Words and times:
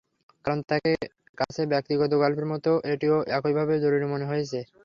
কারণ 0.45 0.59
তাঁর 0.67 0.81
কাছে 1.37 1.61
ব্যক্তিগত 1.71 2.11
গল্পের 2.21 2.47
মতো 2.53 2.71
এটিও 2.91 3.17
একইভাবে 3.37 3.73
জরুরি 3.83 4.05
মনে 4.13 4.25
হয়েছে। 4.25 4.59